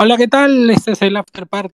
Hola, 0.00 0.16
¿qué 0.16 0.28
tal? 0.28 0.70
Este 0.70 0.92
es 0.92 1.02
el 1.02 1.16
after 1.16 1.48
party 1.48 1.74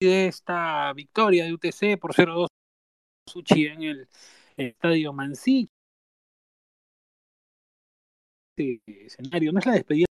de 0.00 0.26
esta 0.28 0.92
victoria 0.94 1.44
de 1.44 1.52
UTC 1.52 1.98
por 2.00 2.14
0-2 2.14 2.48
Suchi 3.26 3.66
en 3.66 3.82
el 3.82 4.08
estadio 4.56 5.12
Mansi. 5.12 5.68
Este 8.56 8.80
escenario 8.86 9.52
no 9.52 9.58
es 9.58 9.66
la 9.66 9.72
despedida 9.72 10.06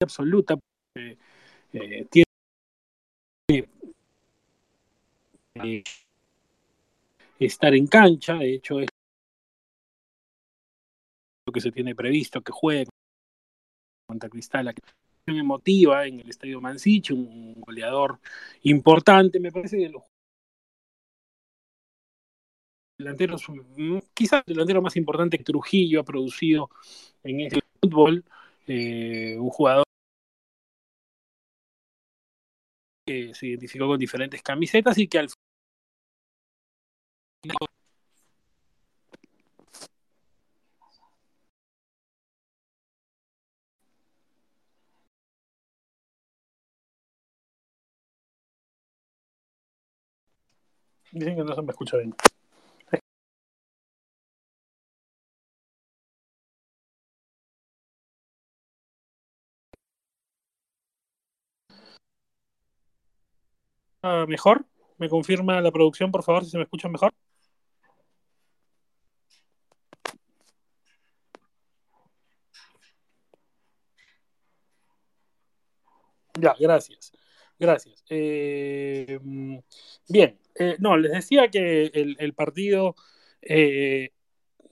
absoluta. 0.00 0.54
Eh, 0.94 2.06
tiene 2.10 2.24
eh, 5.54 5.82
estar 7.38 7.74
en 7.74 7.86
cancha, 7.88 8.34
de 8.34 8.54
hecho 8.54 8.80
es 8.80 8.88
que 11.52 11.60
se 11.60 11.72
tiene 11.72 11.94
previsto 11.94 12.42
que 12.42 12.52
juegue 12.52 12.86
contra 14.06 14.28
Cristal, 14.28 14.66
la 14.66 14.74
emotiva 15.26 16.06
en 16.06 16.20
el 16.20 16.28
estadio 16.28 16.60
Mansich, 16.60 17.10
un 17.10 17.60
goleador 17.60 18.20
importante, 18.62 19.40
me 19.40 19.50
parece 19.50 19.78
que 19.78 19.88
los 19.88 20.02
delanteros, 22.98 23.44
quizás 24.12 24.42
el 24.46 24.54
delantero 24.54 24.82
más 24.82 24.96
importante 24.96 25.38
que 25.38 25.44
Trujillo 25.44 26.00
ha 26.00 26.04
producido 26.04 26.70
en 27.22 27.40
este 27.40 27.60
fútbol, 27.80 28.24
eh, 28.66 29.36
un 29.38 29.50
jugador 29.50 29.84
que 33.06 33.34
se 33.34 33.48
identificó 33.48 33.86
con 33.86 33.98
diferentes 33.98 34.42
camisetas 34.42 34.96
y 34.98 35.08
que 35.08 35.18
al 35.18 35.28
final 37.42 37.73
Dicen 51.14 51.36
que 51.36 51.44
no 51.44 51.54
se 51.54 51.62
me 51.62 51.70
escucha 51.70 51.96
bien. 51.96 52.14
Ah, 64.02 64.24
¿Mejor? 64.28 64.66
¿Me 64.98 65.08
confirma 65.08 65.60
la 65.60 65.72
producción, 65.72 66.12
por 66.12 66.22
favor, 66.22 66.44
si 66.44 66.50
se 66.50 66.58
me 66.58 66.62
escucha 66.64 66.88
mejor? 66.88 67.12
Ya, 76.40 76.54
gracias. 76.58 77.12
Gracias. 77.58 78.04
Eh, 78.08 79.18
bien, 80.08 80.38
eh, 80.54 80.76
no, 80.78 80.96
les 80.96 81.12
decía 81.12 81.48
que 81.48 81.86
el, 81.92 82.34
partido, 82.34 82.94
eh, 83.42 84.10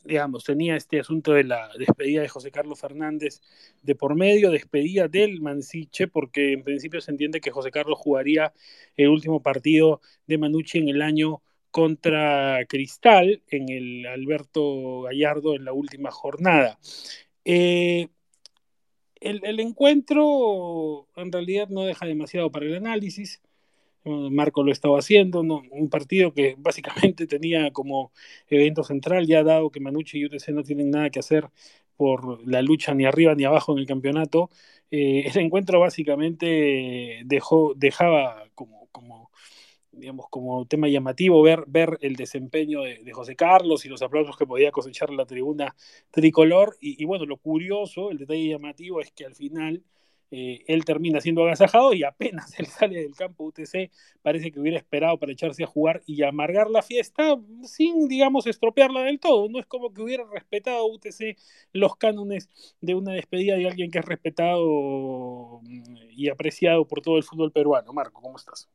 digamos, 0.04 0.44
tenía 0.44 0.76
este 0.76 1.00
asunto 1.00 1.32
de 1.32 1.44
la 1.44 1.70
despedida 1.78 2.22
de 2.22 2.28
José 2.28 2.50
Carlos 2.50 2.80
Fernández 2.80 3.40
de 3.82 3.94
por 3.94 4.14
medio, 4.14 4.50
despedida 4.50 5.08
del 5.08 5.40
Mansiche, 5.40 6.08
porque 6.08 6.52
en 6.52 6.62
principio 6.62 7.00
se 7.00 7.10
entiende 7.10 7.40
que 7.40 7.50
José 7.50 7.70
Carlos 7.70 7.98
jugaría 7.98 8.52
el 8.96 9.08
último 9.08 9.42
partido 9.42 10.00
de 10.26 10.38
Manucci 10.38 10.78
en 10.78 10.88
el 10.88 11.02
año 11.02 11.42
contra 11.72 12.64
Cristal, 12.68 13.42
en 13.48 13.68
el 13.70 14.06
Alberto 14.06 15.02
Gallardo 15.02 15.54
en 15.56 15.64
la 15.64 15.72
última 15.72 16.10
jornada. 16.10 16.78
Eh, 17.44 18.08
el, 19.20 19.40
el, 19.44 19.60
encuentro 19.60 21.08
en 21.16 21.32
realidad 21.32 21.68
no 21.68 21.84
deja 21.84 22.06
demasiado 22.06 22.52
para 22.52 22.66
el 22.66 22.76
análisis. 22.76 23.40
Marco 24.04 24.62
lo 24.62 24.72
estaba 24.72 24.98
haciendo, 24.98 25.40
un 25.40 25.88
partido 25.90 26.32
que 26.32 26.56
básicamente 26.58 27.26
tenía 27.26 27.70
como 27.72 28.12
evento 28.48 28.84
central, 28.84 29.26
ya 29.26 29.42
dado 29.44 29.70
que 29.70 29.80
Manucci 29.80 30.18
y 30.18 30.26
UTC 30.26 30.48
no 30.50 30.62
tienen 30.62 30.90
nada 30.90 31.10
que 31.10 31.20
hacer 31.20 31.48
por 31.96 32.46
la 32.48 32.62
lucha 32.62 32.94
ni 32.94 33.04
arriba 33.04 33.34
ni 33.34 33.44
abajo 33.44 33.72
en 33.72 33.78
el 33.78 33.86
campeonato, 33.86 34.50
eh, 34.90 35.22
ese 35.26 35.40
encuentro 35.40 35.80
básicamente 35.80 37.22
dejó, 37.24 37.74
dejaba 37.76 38.44
como, 38.54 38.88
como, 38.92 39.30
digamos, 39.92 40.26
como 40.30 40.66
tema 40.66 40.88
llamativo 40.88 41.42
ver, 41.42 41.64
ver 41.66 41.98
el 42.02 42.16
desempeño 42.16 42.82
de, 42.82 43.12
José 43.12 43.36
Carlos 43.36 43.84
y 43.84 43.88
los 43.88 44.02
aplausos 44.02 44.36
que 44.36 44.46
podía 44.46 44.70
cosechar 44.70 45.10
la 45.10 45.26
tribuna 45.26 45.74
tricolor. 46.10 46.76
Y 46.80 47.04
bueno, 47.04 47.24
lo 47.24 47.36
curioso, 47.38 48.10
el 48.10 48.18
detalle 48.18 48.48
llamativo 48.48 49.00
es 49.00 49.12
que 49.12 49.24
al 49.24 49.34
final 49.34 49.82
eh, 50.34 50.64
él 50.66 50.86
termina 50.86 51.20
siendo 51.20 51.42
agasajado 51.42 51.92
y 51.92 52.04
apenas 52.04 52.54
él 52.58 52.64
sale 52.66 53.02
del 53.02 53.14
campo 53.14 53.44
UTC, 53.44 53.90
parece 54.22 54.50
que 54.50 54.58
hubiera 54.58 54.78
esperado 54.78 55.18
para 55.18 55.30
echarse 55.30 55.62
a 55.62 55.66
jugar 55.66 56.02
y 56.06 56.22
amargar 56.22 56.70
la 56.70 56.82
fiesta 56.82 57.36
sin, 57.64 58.08
digamos, 58.08 58.46
estropearla 58.46 59.02
del 59.02 59.20
todo. 59.20 59.50
No 59.50 59.60
es 59.60 59.66
como 59.66 59.92
que 59.92 60.00
hubiera 60.00 60.24
respetado 60.24 60.86
UTC 60.86 61.36
los 61.74 61.96
cánones 61.96 62.48
de 62.80 62.94
una 62.94 63.12
despedida 63.12 63.56
de 63.56 63.68
alguien 63.68 63.90
que 63.90 63.98
es 63.98 64.04
respetado 64.06 65.60
mm, 65.64 65.96
y 66.12 66.30
apreciado 66.30 66.86
por 66.86 67.02
todo 67.02 67.18
el 67.18 67.24
fútbol 67.24 67.52
peruano. 67.52 67.92
Marco, 67.92 68.22
¿cómo 68.22 68.38
estás? 68.38 68.70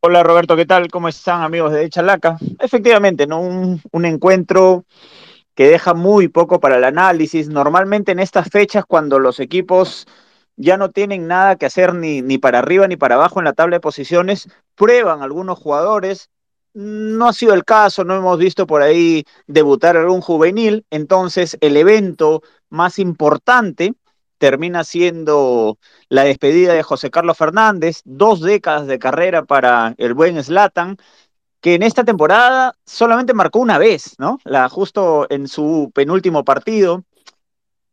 Hola 0.00 0.22
Roberto, 0.22 0.56
¿qué 0.56 0.66
tal? 0.66 0.88
¿Cómo 0.88 1.08
están 1.08 1.40
amigos 1.40 1.72
de 1.72 1.88
Chalaca? 1.88 2.36
Efectivamente, 2.60 3.26
¿no? 3.26 3.40
Un, 3.40 3.80
un 3.90 4.04
encuentro 4.04 4.84
que 5.56 5.66
deja 5.68 5.94
muy 5.94 6.28
poco 6.28 6.60
para 6.60 6.76
el 6.76 6.84
análisis. 6.84 7.48
Normalmente 7.48 8.12
en 8.12 8.20
estas 8.20 8.48
fechas, 8.50 8.84
cuando 8.86 9.18
los 9.18 9.40
equipos 9.40 10.06
ya 10.56 10.76
no 10.76 10.90
tienen 10.90 11.26
nada 11.26 11.56
que 11.56 11.66
hacer 11.66 11.94
ni, 11.94 12.22
ni 12.22 12.38
para 12.38 12.60
arriba 12.60 12.86
ni 12.86 12.96
para 12.96 13.16
abajo 13.16 13.40
en 13.40 13.46
la 13.46 13.54
tabla 13.54 13.76
de 13.76 13.80
posiciones, 13.80 14.48
prueban 14.74 15.22
algunos 15.22 15.58
jugadores. 15.58 16.30
No 16.74 17.28
ha 17.28 17.32
sido 17.32 17.54
el 17.54 17.64
caso, 17.64 18.04
no 18.04 18.14
hemos 18.14 18.38
visto 18.38 18.66
por 18.66 18.82
ahí 18.82 19.24
debutar 19.46 19.96
algún 19.96 20.20
juvenil, 20.20 20.84
entonces 20.90 21.56
el 21.62 21.76
evento 21.78 22.42
más 22.68 22.98
importante 22.98 23.94
termina 24.38 24.84
siendo 24.84 25.78
la 26.10 26.24
despedida 26.24 26.74
de 26.74 26.82
José 26.82 27.10
Carlos 27.10 27.38
Fernández, 27.38 28.02
dos 28.04 28.42
décadas 28.42 28.86
de 28.86 28.98
carrera 28.98 29.44
para 29.46 29.94
el 29.96 30.12
buen 30.12 30.42
Slatan, 30.42 30.98
que 31.60 31.74
en 31.74 31.82
esta 31.82 32.04
temporada 32.04 32.74
solamente 32.84 33.34
marcó 33.34 33.58
una 33.58 33.78
vez, 33.78 34.14
¿no? 34.18 34.38
La 34.44 34.68
justo 34.68 35.26
en 35.30 35.48
su 35.48 35.90
penúltimo 35.94 36.44
partido. 36.44 37.04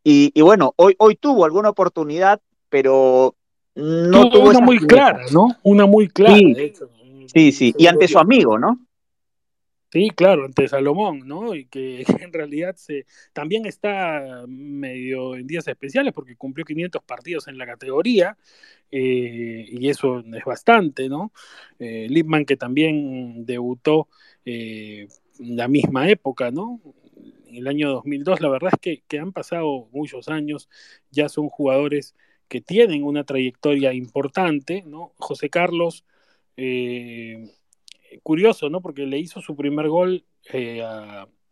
Y, 0.04 0.32
y 0.34 0.42
bueno, 0.42 0.74
hoy, 0.76 0.96
hoy 1.00 1.16
tuvo 1.16 1.46
alguna 1.46 1.70
oportunidad, 1.70 2.42
pero 2.70 3.36
no 3.76 4.30
tuvo, 4.30 4.32
tuvo 4.32 4.50
una 4.50 4.60
muy 4.60 4.80
clara, 4.80 5.22
¿no? 5.32 5.56
Una 5.64 5.86
muy 5.86 6.10
clara, 6.10 6.36
sí, 6.36 6.54
de 6.54 6.66
hecho. 6.66 6.90
Sí, 7.34 7.52
sí, 7.52 7.74
y 7.78 7.88
ante 7.88 8.08
su 8.08 8.20
amigo, 8.20 8.60
¿no? 8.60 8.80
Sí, 9.94 10.10
claro, 10.10 10.46
ante 10.46 10.68
Salomón, 10.68 11.20
¿no? 11.28 11.54
Y 11.54 11.66
que, 11.66 12.04
en 12.20 12.34
realidad 12.34 12.76
se, 12.76 13.06
también 13.32 13.68
está 13.68 14.44
medio 14.48 15.36
en 15.36 15.46
días 15.46 15.68
especiales 15.68 16.14
porque 16.14 16.36
cumplió 16.36 16.66
500 16.66 17.04
partidos 17.04 17.48
en 17.48 17.60
la 17.60 17.68
categoría 17.68 18.36
eh, 18.90 19.68
y 19.70 19.90
eso 19.90 20.22
es 20.22 20.44
bastante, 20.46 21.10
¿no? 21.10 21.32
Eh, 21.78 22.08
Lipman 22.10 22.46
que 22.46 22.58
también 22.58 23.46
debutó 23.46 24.08
eh, 24.46 25.08
la 25.38 25.68
misma 25.68 26.10
época, 26.10 26.50
¿no? 26.50 26.82
En 27.46 27.58
el 27.58 27.68
año 27.68 27.92
2002, 27.92 28.42
la 28.42 28.50
verdad 28.50 28.72
es 28.74 28.80
que, 28.80 29.04
que 29.08 29.20
han 29.20 29.32
pasado 29.32 29.90
muchos 29.92 30.28
años, 30.28 30.70
ya 31.12 31.30
son 31.30 31.50
jugadores 31.50 32.16
que 32.48 32.62
tienen 32.62 33.04
una 33.04 33.26
trayectoria 33.26 33.94
importante, 33.94 34.84
¿no? 34.88 35.14
José 35.18 35.52
Carlos 35.52 36.04
eh, 36.58 37.52
curioso, 38.22 38.70
¿no? 38.70 38.82
Porque 38.82 39.06
le 39.06 39.20
hizo 39.20 39.42
su 39.42 39.56
primer 39.56 39.90
gol 39.90 40.26
eh, 40.52 40.84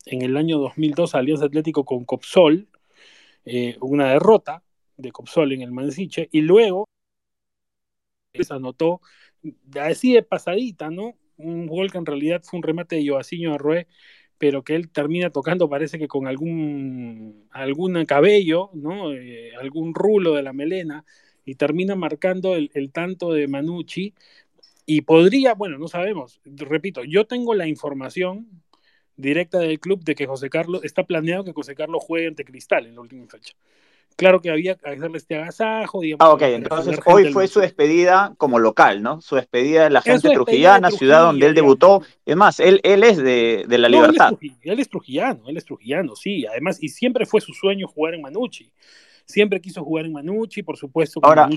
en 0.06 0.22
el 0.22 0.38
año 0.38 0.60
2002 0.60 1.16
a 1.16 1.20
Alianza 1.20 1.46
Atlético 1.46 1.86
con 1.86 2.06
Copsol, 2.06 2.68
eh, 3.46 3.78
una 3.82 4.12
derrota 4.12 4.64
de 4.98 5.12
Copsol 5.12 5.54
en 5.54 5.62
el 5.62 5.72
Mansiche, 5.72 6.30
y 6.32 6.42
luego 6.42 6.86
se 8.34 8.54
anotó 8.54 9.02
así 9.80 10.14
de 10.14 10.24
pasadita, 10.24 10.90
¿no? 10.90 11.16
Un 11.38 11.68
gol 11.68 11.92
que 11.92 11.98
en 11.98 12.06
realidad 12.06 12.42
fue 12.44 12.58
un 12.58 12.64
remate 12.64 12.98
de 12.98 13.08
Joaciño 13.08 13.54
Arrué, 13.54 13.88
pero 14.38 14.64
que 14.64 14.76
él 14.76 14.90
termina 14.90 15.30
tocando 15.30 15.70
parece 15.70 16.00
que 16.00 16.08
con 16.08 16.28
algún, 16.28 17.48
algún 17.52 18.06
cabello, 18.06 18.72
¿no? 18.74 19.14
Eh, 19.14 19.52
algún 19.60 19.94
rulo 19.94 20.36
de 20.36 20.44
la 20.44 20.54
melena, 20.54 21.06
y 21.46 21.56
termina 21.56 21.96
marcando 21.96 22.56
el, 22.56 22.70
el 22.74 22.92
tanto 22.92 23.34
de 23.34 23.48
Manucci, 23.48 24.14
y 24.94 25.00
podría, 25.04 25.54
bueno, 25.54 25.78
no 25.78 25.88
sabemos, 25.88 26.42
repito, 26.44 27.06
yo 27.06 27.26
tengo 27.26 27.54
la 27.54 27.66
información 27.66 28.46
directa 29.16 29.58
del 29.58 29.80
club 29.80 30.04
de 30.04 30.16
que 30.16 30.28
José 30.28 30.50
Carlos, 30.50 30.84
está 30.84 31.06
planeado 31.06 31.46
que 31.46 31.54
José 31.54 31.76
Carlos 31.76 32.04
juegue 32.06 32.28
ante 32.28 32.44
Cristal 32.44 32.88
en 32.88 32.96
la 32.96 33.02
última 33.02 33.26
fecha. 33.28 33.54
claro 34.18 34.42
que 34.42 34.50
había 34.50 34.76
que 34.76 34.90
hacerle 34.90 35.18
este 35.18 35.38
agasajo, 35.38 36.02
digamos. 36.02 36.28
Ah, 36.28 36.34
ok, 36.34 36.42
entonces 36.42 37.00
hoy 37.06 37.32
fue 37.32 37.48
su 37.48 37.62
despedida 37.62 38.34
como 38.38 38.60
local, 38.60 39.02
¿no? 39.02 39.22
Su 39.22 39.38
despedida 39.38 39.86
de 39.86 39.92
la 39.92 40.02
gente 40.02 40.30
trujillana, 40.30 40.92
ciudad 40.92 41.22
donde 41.22 41.46
él 41.46 41.56
debutó. 41.56 42.02
Es 42.26 42.36
más, 42.36 42.60
él, 42.60 42.82
él 42.84 43.06
es 43.06 43.16
de, 43.16 43.64
de 43.66 43.78
la 43.78 43.88
libertad. 43.88 44.34
Él 44.62 44.78
es, 44.78 44.90
trujillano, 44.90 45.48
él 45.48 45.56
es 45.56 45.64
trujillano, 45.64 46.18
sí. 46.18 46.46
Además, 46.48 46.84
y 46.84 46.90
siempre 46.90 47.26
fue 47.26 47.40
su 47.40 47.54
sueño 47.54 47.88
jugar 47.88 48.16
en 48.16 48.24
Manucci. 48.24 48.74
Siempre 49.32 49.62
quiso 49.62 49.84
jugar 49.84 50.06
en 50.06 50.14
Manucci, 50.14 50.64
por 50.64 50.78
supuesto. 50.78 51.20
Ahora, 51.24 51.50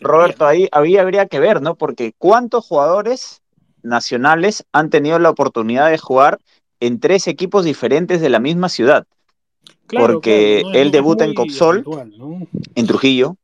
Roberto, 0.00 0.46
ahí, 0.46 0.68
habría 0.72 1.26
que 1.26 1.40
ver, 1.40 1.60
¿no? 1.60 1.74
Porque 1.74 2.12
¿cuántos 2.16 2.64
jugadores 2.64 3.42
nacionales 3.82 4.64
han 4.72 4.90
tenido 4.90 5.18
la 5.18 5.30
oportunidad 5.30 5.90
de 5.90 5.98
jugar 5.98 6.38
en 6.80 7.00
tres 7.00 7.26
equipos 7.26 7.64
diferentes 7.64 8.20
de 8.20 8.28
la 8.28 8.38
misma 8.38 8.68
ciudad? 8.68 9.06
porque 9.88 10.62
él 10.74 10.90
debuta 10.90 11.24
en 11.24 11.34
Copsol, 11.34 11.84
en 12.74 12.86
Trujillo. 12.86 13.36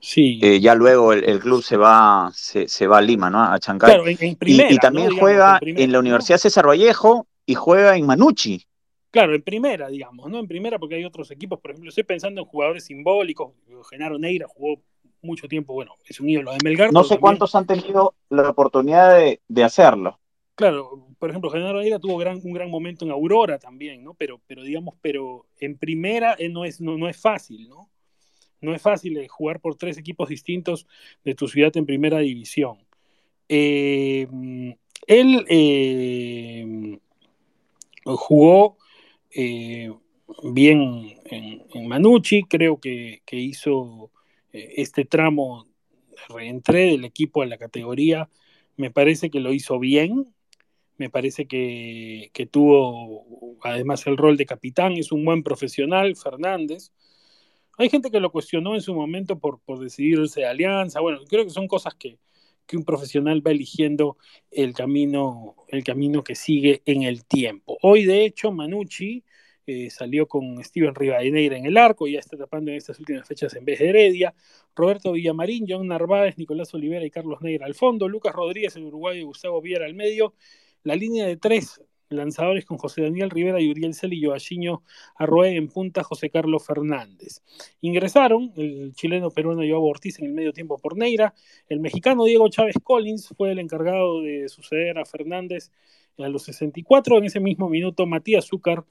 Sí. 0.00 0.38
Eh, 0.42 0.60
ya 0.60 0.74
luego 0.74 1.12
el, 1.12 1.40
club 1.40 1.62
se 1.62 1.76
va, 1.76 2.30
se, 2.32 2.86
va 2.86 2.98
a 2.98 3.02
Lima, 3.02 3.30
¿no? 3.30 3.42
A 3.42 3.58
Chancay. 3.58 4.16
y, 4.40 4.78
también 4.78 5.10
juega 5.18 5.58
en, 5.62 5.90
la 5.90 5.98
Universidad 5.98 6.38
César 6.38 6.66
Vallejo 6.66 7.26
y 7.44 7.54
juega 7.54 7.96
en 7.96 8.06
Manucci. 8.06 8.64
Claro, 9.16 9.34
en 9.34 9.40
primera, 9.40 9.88
digamos, 9.88 10.30
¿no? 10.30 10.38
En 10.38 10.46
primera 10.46 10.78
porque 10.78 10.96
hay 10.96 11.04
otros 11.06 11.30
equipos, 11.30 11.58
por 11.58 11.70
ejemplo, 11.70 11.88
estoy 11.88 12.04
pensando 12.04 12.42
en 12.42 12.46
jugadores 12.46 12.84
simbólicos. 12.84 13.54
Genaro 13.88 14.18
Neira 14.18 14.46
jugó 14.46 14.82
mucho 15.22 15.48
tiempo, 15.48 15.72
bueno, 15.72 15.94
es 16.06 16.20
un 16.20 16.28
ídolo 16.28 16.52
de 16.52 16.58
Melgar. 16.62 16.92
No 16.92 17.02
sé 17.02 17.18
cuántos 17.18 17.54
han 17.54 17.66
tenido 17.66 18.14
la 18.28 18.50
oportunidad 18.50 19.16
de, 19.16 19.40
de 19.48 19.64
hacerlo. 19.64 20.20
Claro, 20.54 21.06
por 21.18 21.30
ejemplo, 21.30 21.48
Genaro 21.48 21.78
Aira 21.78 21.98
tuvo 21.98 22.18
gran, 22.18 22.42
un 22.44 22.52
gran 22.52 22.70
momento 22.70 23.06
en 23.06 23.10
Aurora 23.10 23.58
también, 23.58 24.04
¿no? 24.04 24.12
Pero, 24.12 24.38
pero 24.46 24.62
digamos, 24.62 24.96
pero 25.00 25.46
en 25.60 25.78
primera 25.78 26.36
eh, 26.38 26.50
no, 26.50 26.66
es, 26.66 26.82
no, 26.82 27.08
es 27.08 27.18
fácil, 27.18 27.70
¿no? 27.70 27.88
No 28.60 28.74
es 28.74 28.82
fácil 28.82 29.16
eh, 29.16 29.28
jugar 29.28 29.60
por 29.60 29.76
tres 29.76 29.96
equipos 29.96 30.28
distintos 30.28 30.86
de 31.24 31.34
tu 31.34 31.48
ciudad 31.48 31.74
en 31.78 31.86
primera 31.86 32.18
división. 32.18 32.84
Eh, 33.48 34.28
él 35.06 37.00
jugó 38.04 38.76
bien 40.52 41.14
en, 41.24 41.88
Manucci, 41.88 42.44
creo 42.44 42.80
que, 42.80 43.22
que 43.24 43.36
hizo 43.36 44.10
este 44.52 45.04
tramo 45.04 45.66
reentré 46.28 46.90
del 46.92 47.04
equipo 47.04 47.42
a 47.42 47.46
la 47.46 47.58
categoría, 47.58 48.28
me 48.76 48.90
parece 48.90 49.30
que 49.30 49.40
lo 49.40 49.52
hizo 49.52 49.78
bien, 49.78 50.34
me 50.98 51.10
parece 51.10 51.46
que, 51.46 52.48
tuvo 52.50 53.58
además 53.62 54.06
el 54.06 54.16
rol 54.16 54.36
de 54.36 54.46
capitán, 54.46 54.92
es 54.92 55.12
un 55.12 55.24
buen 55.24 55.42
profesional, 55.42 56.16
Fernández. 56.16 56.92
Hay 57.78 57.90
gente 57.90 58.10
que 58.10 58.20
lo 58.20 58.32
cuestionó 58.32 58.74
en 58.74 58.80
su 58.80 58.94
momento 58.94 59.38
por, 59.38 59.60
por 59.60 59.78
decidirse 59.78 60.40
de 60.40 60.46
alianza. 60.46 61.00
Bueno, 61.00 61.20
creo 61.28 61.44
que 61.44 61.50
son 61.50 61.68
cosas 61.68 61.94
que, 61.94 62.18
un 62.74 62.84
profesional 62.84 63.46
va 63.46 63.50
eligiendo 63.50 64.16
el 64.50 64.74
camino, 64.74 65.54
el 65.68 65.84
camino 65.84 66.24
que 66.24 66.34
sigue 66.34 66.82
en 66.86 67.02
el 67.02 67.24
tiempo. 67.24 67.78
Hoy, 67.82 68.04
de 68.04 68.24
hecho, 68.24 68.50
Manucci 68.50 69.22
eh, 69.66 69.90
salió 69.90 70.26
con 70.26 70.62
Steven 70.64 70.94
Rivadeneira 70.94 71.56
en 71.56 71.66
el 71.66 71.76
arco, 71.76 72.06
ya 72.06 72.20
está 72.20 72.36
tapando 72.36 72.70
en 72.70 72.76
estas 72.76 72.98
últimas 72.98 73.26
fechas 73.28 73.54
en 73.54 73.64
vez 73.64 73.78
de 73.78 73.88
Heredia. 73.90 74.34
Roberto 74.74 75.12
Villamarín, 75.12 75.66
John 75.68 75.88
Narváez, 75.88 76.38
Nicolás 76.38 76.72
Olivera 76.74 77.04
y 77.04 77.10
Carlos 77.10 77.40
Neira 77.42 77.66
al 77.66 77.74
fondo. 77.74 78.08
Lucas 78.08 78.34
Rodríguez 78.34 78.76
en 78.76 78.84
Uruguay 78.84 79.18
y 79.18 79.22
Gustavo 79.22 79.60
Viera 79.60 79.86
al 79.86 79.94
medio 79.94 80.34
la 80.82 80.94
línea 80.94 81.26
de 81.26 81.36
tres 81.36 81.80
lanzadores 82.08 82.64
con 82.64 82.78
José 82.78 83.02
Daniel 83.02 83.30
Rivera 83.30 83.60
y 83.60 83.70
Uriel 83.70 83.94
Cel 83.94 84.12
y 84.14 84.26
Arroé 85.16 85.56
en 85.56 85.68
punta 85.68 86.04
José 86.04 86.30
Carlos 86.30 86.64
Fernández. 86.64 87.42
Ingresaron 87.80 88.52
el 88.56 88.92
chileno 88.94 89.30
peruano 89.30 89.62
Joao 89.62 89.82
Ortiz 89.82 90.18
en 90.18 90.26
el 90.26 90.32
medio 90.32 90.52
tiempo 90.52 90.78
por 90.78 90.96
Neira, 90.96 91.34
el 91.68 91.80
mexicano 91.80 92.24
Diego 92.24 92.48
Chávez 92.48 92.76
Collins 92.82 93.28
fue 93.36 93.52
el 93.52 93.58
encargado 93.58 94.22
de 94.22 94.48
suceder 94.48 94.98
a 94.98 95.04
Fernández 95.04 95.70
a 96.18 96.28
los 96.28 96.44
64, 96.44 97.18
en 97.18 97.24
ese 97.24 97.40
mismo 97.40 97.68
minuto 97.68 98.06
Matías 98.06 98.46
Zúcar 98.46 98.84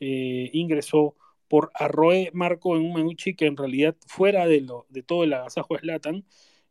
eh, 0.00 0.50
ingresó 0.52 1.14
por 1.48 1.70
Arroé 1.74 2.30
Marco 2.32 2.76
en 2.76 2.84
un 2.84 2.94
Menucci 2.94 3.34
que 3.34 3.46
en 3.46 3.56
realidad 3.56 3.96
fuera 4.06 4.46
de, 4.46 4.60
lo, 4.60 4.86
de 4.88 5.02
todo 5.02 5.24
el 5.24 5.32
agasajo 5.32 5.78
Slatan, 5.78 6.24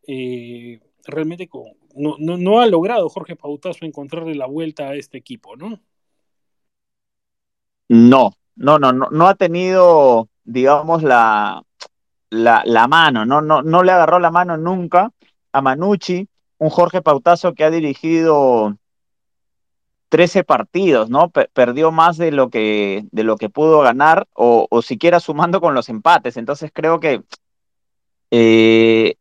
eh, 0.08 0.80
realmente 1.06 1.50
no, 1.96 2.16
no, 2.18 2.60
ha 2.60 2.68
logrado 2.68 3.10
Jorge 3.10 3.36
Pautazo 3.36 3.86
encontrarle 3.86 4.36
la 4.36 4.48
vuelta 4.48 4.90
a 4.90 4.96
este 4.96 5.18
equipo, 5.18 5.56
¿no? 5.56 5.80
No, 7.88 8.34
no, 8.56 8.80
no, 8.80 8.92
no, 8.92 9.10
no 9.12 9.28
ha 9.28 9.36
tenido, 9.36 10.30
digamos, 10.44 11.04
la, 11.04 11.64
la, 12.30 12.88
mano, 12.88 13.26
no, 13.26 13.42
no, 13.42 13.62
no 13.62 13.84
le 13.84 13.92
agarró 13.92 14.20
la 14.20 14.32
mano 14.32 14.58
nunca 14.58 15.12
a 15.52 15.62
Manucci, 15.62 16.28
un 16.58 16.70
Jorge 16.70 17.02
Pautazo 17.02 17.54
que 17.54 17.64
ha 17.64 17.70
dirigido 17.70 18.78
13 20.10 20.44
partidos, 20.44 21.10
¿no? 21.10 21.30
perdió 21.30 21.92
más 21.92 22.18
de 22.18 22.32
lo 22.32 22.50
que, 22.50 23.06
de 23.12 23.24
lo 23.24 23.38
que 23.38 23.50
pudo 23.50 23.82
ganar, 23.82 24.28
o, 24.34 24.68
o 24.70 24.82
siquiera 24.82 25.20
sumando 25.20 25.62
con 25.62 25.74
los 25.74 25.90
empates. 25.90 26.38
Entonces 26.38 26.72
creo 26.74 27.00
que 27.00 27.22
eh, 28.32 29.16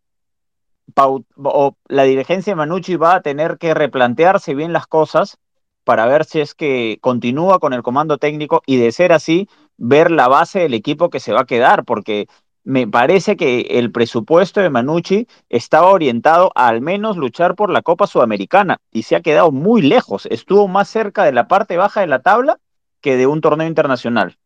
o 0.97 1.77
la 1.89 2.03
dirigencia 2.05 2.53
de 2.53 2.57
Manucci 2.57 2.97
va 2.97 3.17
a 3.17 3.23
tener 3.23 3.59
que 3.59 3.75
replantearse 3.75 4.55
bien 4.55 4.73
las 4.73 4.87
cosas 4.87 5.39
para 5.85 6.07
ver 6.07 6.25
si 6.25 6.41
es 6.41 6.55
que 6.55 6.99
continúa 7.01 7.59
con 7.59 7.73
el 7.73 7.83
comando 7.83 8.19
técnico 8.19 8.63
y 8.67 8.77
de 8.77 8.91
ser 8.91 9.13
así, 9.13 9.49
ver 9.77 10.11
la 10.11 10.29
base 10.29 10.61
del 10.61 10.75
equipo 10.75 11.11
que 11.11 11.21
se 11.21 11.33
va 11.33 11.43
a 11.43 11.47
quedar, 11.47 11.85
porque 11.85 12.27
me 12.65 12.87
parece 12.89 13.37
que 13.37 13.61
el 13.61 13.93
presupuesto 13.93 14.61
de 14.61 14.71
Manucci 14.71 15.29
estaba 15.51 15.89
orientado 15.91 16.51
a 16.55 16.69
al 16.69 16.81
menos 16.81 17.19
luchar 17.19 17.55
por 17.55 17.71
la 17.71 17.83
Copa 17.83 18.07
Sudamericana 18.07 18.79
y 18.91 19.03
se 19.03 19.17
ha 19.17 19.21
quedado 19.21 19.53
muy 19.53 19.83
lejos, 19.83 20.27
estuvo 20.31 20.67
más 20.67 20.89
cerca 20.89 21.25
de 21.25 21.33
la 21.33 21.47
parte 21.47 21.77
baja 21.77 22.01
de 22.01 22.07
la 22.07 22.23
tabla 22.23 22.59
que 23.03 23.17
de 23.17 23.27
un 23.27 23.43
torneo 23.43 23.69
internacional. 23.69 24.39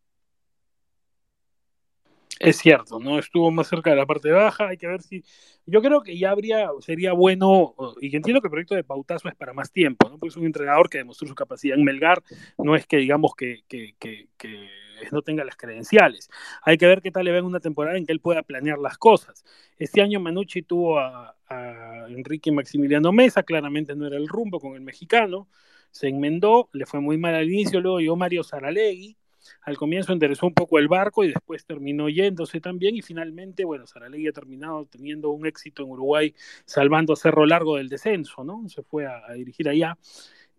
Es 2.39 2.57
cierto, 2.57 2.99
¿no? 2.99 3.19
Estuvo 3.19 3.51
más 3.51 3.67
cerca 3.67 3.89
de 3.89 3.97
la 3.97 4.05
parte 4.05 4.31
baja, 4.31 4.69
hay 4.69 4.77
que 4.77 4.87
ver 4.87 5.01
si... 5.01 5.25
Yo 5.65 5.81
creo 5.81 6.01
que 6.01 6.17
ya 6.17 6.31
habría, 6.31 6.69
sería 6.79 7.11
bueno, 7.11 7.75
y 7.99 8.15
entiendo 8.15 8.39
que 8.41 8.47
el 8.47 8.51
proyecto 8.51 8.75
de 8.75 8.83
Pautazo 8.85 9.27
es 9.27 9.35
para 9.35 9.53
más 9.53 9.71
tiempo, 9.73 10.07
¿no? 10.07 10.17
Porque 10.17 10.29
es 10.29 10.37
un 10.37 10.45
entrenador 10.45 10.89
que 10.89 10.99
demostró 10.99 11.27
su 11.27 11.35
capacidad 11.35 11.77
en 11.77 11.83
Melgar, 11.83 12.23
no 12.57 12.77
es 12.77 12.87
que 12.87 12.97
digamos 12.97 13.33
que, 13.35 13.63
no 15.11 15.21
tenga 15.21 15.43
las 15.43 15.57
credenciales. 15.57 16.29
Hay 16.61 16.77
que 16.77 16.87
ver 16.87 17.01
qué 17.01 17.11
tal 17.11 17.25
le 17.25 17.31
va 17.31 17.39
en 17.39 17.45
una 17.45 17.59
temporada 17.59 17.97
en 17.97 18.05
que 18.05 18.13
él 18.13 18.21
pueda 18.21 18.41
planear 18.41 18.79
las 18.79 18.97
cosas. 18.97 19.43
Este 19.77 20.01
año 20.01 20.19
Manucci 20.21 20.61
tuvo 20.61 20.99
a, 20.99 21.35
a 21.47 22.05
Enrique 22.09 22.51
Maximiliano 22.51 23.11
Mesa, 23.11 23.43
claramente 23.43 23.95
no 23.95 24.07
era 24.07 24.17
el 24.17 24.29
rumbo 24.29 24.59
con 24.61 24.75
el 24.75 24.81
mexicano, 24.81 25.49
se 25.91 26.07
enmendó, 26.07 26.69
le 26.71 26.85
fue 26.85 27.01
muy 27.01 27.17
mal 27.17 27.35
al 27.35 27.51
inicio, 27.51 27.81
luego 27.81 27.99
llegó 27.99 28.15
Mario 28.15 28.43
Saralegui, 28.43 29.17
al 29.61 29.77
comienzo 29.77 30.13
enderezó 30.13 30.47
un 30.47 30.53
poco 30.53 30.79
el 30.79 30.87
barco 30.87 31.23
y 31.23 31.29
después 31.29 31.65
terminó 31.65 32.09
yéndose 32.09 32.59
también 32.61 32.95
y 32.95 33.01
finalmente, 33.01 33.65
bueno, 33.65 33.87
Saralegui 33.87 34.27
ha 34.27 34.31
terminado 34.31 34.85
teniendo 34.85 35.29
un 35.29 35.45
éxito 35.45 35.83
en 35.83 35.91
Uruguay 35.91 36.33
salvando 36.65 37.13
a 37.13 37.15
Cerro 37.15 37.45
Largo 37.45 37.77
del 37.77 37.89
descenso, 37.89 38.43
¿no? 38.43 38.67
Se 38.69 38.83
fue 38.83 39.05
a, 39.05 39.21
a 39.27 39.33
dirigir 39.33 39.69
allá. 39.69 39.97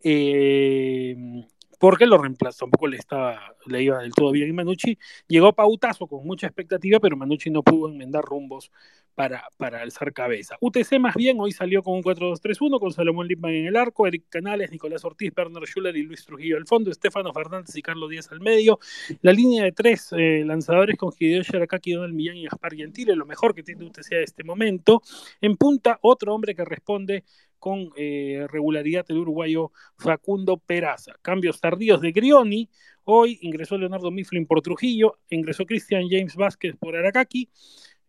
Eh, 0.03 1.45
porque 1.81 2.05
lo 2.05 2.19
reemplazó, 2.19 2.67
tampoco 2.67 2.89
le 2.89 2.99
estaba, 2.99 3.57
le 3.65 3.83
iba 3.83 4.01
del 4.01 4.13
todo 4.13 4.33
bien 4.33 4.51
y 4.51 4.53
Manucci. 4.53 4.99
Llegó 5.27 5.55
pautazo 5.55 6.07
con 6.07 6.27
mucha 6.27 6.47
expectativa, 6.47 7.01
pero 7.01 7.17
Manucci 7.17 7.49
no 7.49 7.63
pudo 7.63 7.89
enmendar 7.89 8.23
rumbos 8.23 8.71
para, 9.15 9.49
para 9.57 9.81
alzar 9.81 10.13
cabeza. 10.13 10.59
UTC 10.61 10.99
más 11.01 11.15
bien 11.15 11.39
hoy 11.41 11.53
salió 11.53 11.83
con 11.83 11.95
un 11.95 12.03
4-2-3-1 12.03 12.79
con 12.79 12.93
Salomón 12.93 13.27
Lipman 13.27 13.53
en 13.53 13.67
el 13.67 13.77
arco, 13.77 14.07
Eric 14.07 14.25
Canales, 14.29 14.71
Nicolás 14.71 15.07
Ortiz, 15.07 15.33
Bernard 15.35 15.65
Schuller 15.65 15.97
y 15.97 16.03
Luis 16.03 16.27
Trujillo 16.27 16.59
al 16.59 16.67
fondo, 16.67 16.91
Estefano 16.91 17.33
Fernández 17.33 17.75
y 17.75 17.81
Carlos 17.81 18.11
Díaz 18.11 18.31
al 18.31 18.41
medio. 18.41 18.79
La 19.23 19.33
línea 19.33 19.65
de 19.65 19.73
tres 19.73 20.13
eh, 20.13 20.43
lanzadores 20.45 20.99
con 20.99 21.15
Hideo 21.19 21.43
Sharakaki, 21.43 21.93
Donald 21.93 22.13
Millán 22.13 22.37
y 22.37 22.45
Gaspar 22.45 22.75
Gentile, 22.75 23.17
lo 23.17 23.25
mejor 23.25 23.55
que 23.55 23.63
tiene 23.63 23.87
UTC 23.87 24.13
a 24.13 24.21
este 24.21 24.45
momento. 24.45 25.01
En 25.41 25.57
punta, 25.57 25.99
otro 26.03 26.35
hombre 26.35 26.55
que 26.55 26.65
responde 26.67 27.25
con 27.61 27.93
eh, 27.97 28.47
regularidad 28.51 29.07
el 29.09 29.19
uruguayo 29.19 29.71
Facundo 29.97 30.57
Peraza. 30.57 31.15
Cambios 31.23 31.61
tardíos 31.61 32.01
de 32.01 32.11
Grioni. 32.11 32.69
Hoy 33.05 33.39
ingresó 33.43 33.79
Leonardo 33.79 34.11
Mifflin 34.11 34.47
por 34.47 34.63
Trujillo, 34.63 35.19
ingresó 35.29 35.67
Christian 35.67 36.09
James 36.11 36.35
Vázquez 36.35 36.75
por 36.77 36.97
Aracaki. 36.97 37.49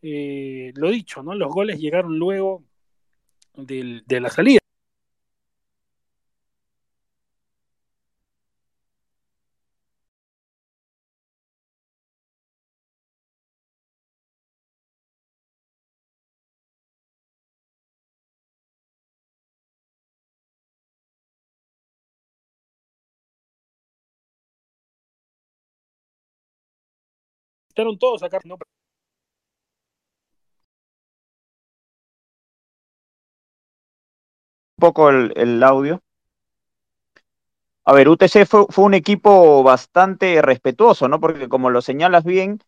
Eh, 0.01 0.72
lo 0.75 0.89
dicho, 0.89 1.22
¿no? 1.22 1.36
Los 1.36 1.51
goles 1.51 1.79
llegaron 1.79 2.17
luego 2.17 2.63
de 3.55 4.20
la 4.20 4.29
salida. 4.29 4.60
Estaron 27.71 27.97
todos 27.97 28.21
acá. 28.21 28.39
¿no? 28.43 28.55
Un 28.55 28.59
poco 34.77 35.09
el, 35.09 35.31
el 35.37 35.63
audio. 35.63 36.01
A 37.85 37.93
ver, 37.93 38.09
UTC 38.09 38.45
fue, 38.45 38.65
fue, 38.69 38.85
un 38.85 38.93
equipo 38.93 39.63
bastante 39.63 40.41
respetuoso, 40.41 41.07
¿no? 41.07 41.19
Porque 41.19 41.47
como 41.49 41.69
lo 41.69 41.81
señalas 41.81 42.25
bien, 42.25 42.59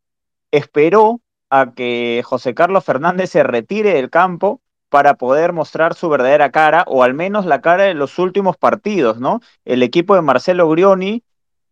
esperó 0.51 1.21
a 1.49 1.73
que 1.75 2.21
José 2.25 2.53
Carlos 2.55 2.85
Fernández 2.85 3.31
se 3.31 3.43
retire 3.43 3.93
del 3.93 4.09
campo 4.09 4.61
para 4.89 5.15
poder 5.15 5.53
mostrar 5.53 5.95
su 5.95 6.09
verdadera 6.09 6.51
cara, 6.51 6.85
o 6.87 7.03
al 7.03 7.13
menos 7.13 7.45
la 7.45 7.61
cara 7.61 7.83
de 7.83 7.93
los 7.95 8.19
últimos 8.19 8.57
partidos, 8.57 9.19
¿no? 9.19 9.41
El 9.65 9.83
equipo 9.83 10.15
de 10.15 10.21
Marcelo 10.21 10.69
Grioni 10.69 11.23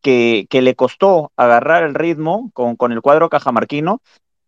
que, 0.02 0.48
le 0.52 0.76
costó 0.76 1.32
agarrar 1.36 1.84
el 1.84 1.96
ritmo 1.96 2.52
con, 2.54 2.76
con 2.76 2.92
el 2.92 3.02
cuadro 3.02 3.30
cajamarquino, 3.30 4.02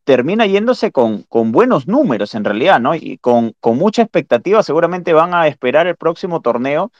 termina 0.04 0.46
yéndose 0.46 0.92
con, 0.92 1.24
con, 1.24 1.52
buenos 1.52 1.88
números 1.88 2.36
en 2.36 2.44
realidad, 2.44 2.80
¿no? 2.80 2.96
Y 2.96 3.18
con, 3.20 3.54
con 3.60 3.78
mucha 3.78 4.02
expectativa 4.02 4.64
seguramente 4.64 5.14
van 5.14 5.34
a 5.34 5.48
esperar 5.48 5.88
el 5.88 5.96
próximo 5.96 6.42
torneo, 6.42 6.92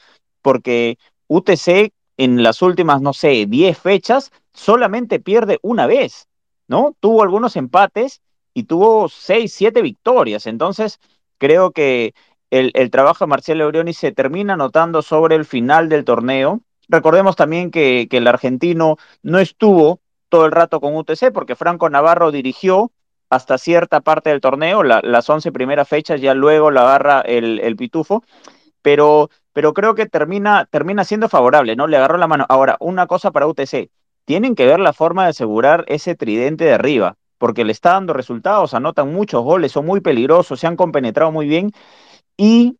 porque 0.42 0.98
UTC 1.28 1.92
en 2.16 2.42
las 2.42 2.62
últimas, 2.62 3.02
no 3.02 3.12
sé, 3.12 3.46
10 3.46 3.78
fechas 3.78 4.32
solamente 4.52 5.20
pierde 5.20 5.58
una 5.62 5.86
vez, 5.86 6.28
¿no? 6.68 6.94
Tuvo 7.00 7.22
algunos 7.22 7.56
empates 7.56 8.22
y 8.54 8.64
tuvo 8.64 9.08
6, 9.08 9.52
7 9.52 9.82
victorias, 9.82 10.46
entonces 10.46 11.00
Creo 11.38 11.72
que 11.72 12.14
el, 12.50 12.70
el 12.74 12.90
trabajo 12.90 13.24
de 13.24 13.28
Marcelo 13.28 13.66
Orioni 13.66 13.92
se 13.92 14.12
termina 14.12 14.56
notando 14.56 15.02
sobre 15.02 15.36
el 15.36 15.44
final 15.44 15.88
del 15.88 16.04
torneo. 16.04 16.60
Recordemos 16.94 17.34
también 17.34 17.72
que, 17.72 18.06
el 18.08 18.28
argentino 18.28 18.98
no 19.22 19.40
estuvo 19.40 20.00
todo 20.28 20.46
el 20.46 20.52
rato 20.52 20.80
con 20.80 20.94
UTC 20.94 21.32
porque 21.32 21.56
Franco 21.56 21.90
Navarro 21.90 22.30
dirigió 22.30 22.92
hasta 23.30 23.58
cierta 23.58 24.00
parte 24.00 24.30
del 24.30 24.40
torneo, 24.40 24.84
la, 24.84 25.00
las 25.02 25.28
11 25.28 25.50
primeras 25.50 25.88
fechas, 25.88 26.20
ya 26.20 26.34
luego 26.34 26.70
la 26.70 26.82
agarra 26.82 27.20
el, 27.20 27.58
el 27.58 27.74
Pitufo, 27.74 28.22
pero, 28.80 29.28
pero 29.52 29.74
creo 29.74 29.96
que 29.96 30.06
termina, 30.06 30.66
termina 30.70 31.02
siendo 31.04 31.28
favorable, 31.28 31.74
¿no? 31.74 31.88
Le 31.88 31.96
agarró 31.96 32.16
la 32.16 32.28
mano. 32.28 32.46
Ahora, 32.48 32.76
una 32.78 33.08
cosa 33.08 33.32
para 33.32 33.48
UTC, 33.48 33.90
tienen 34.24 34.54
que 34.54 34.66
ver 34.66 34.78
la 34.78 34.92
forma 34.92 35.24
de 35.24 35.30
asegurar 35.30 35.84
ese 35.88 36.14
tridente 36.14 36.64
de 36.64 36.74
arriba 36.74 37.16
porque 37.38 37.64
le 37.64 37.72
está 37.72 37.94
dando 37.94 38.12
resultados, 38.12 38.72
anotan 38.72 39.12
muchos 39.12 39.42
goles, 39.42 39.72
son 39.72 39.84
muy 39.84 40.00
peligrosos, 40.00 40.60
se 40.60 40.68
han 40.68 40.76
compenetrado 40.76 41.32
muy 41.32 41.48
bien 41.48 41.72
y 42.36 42.78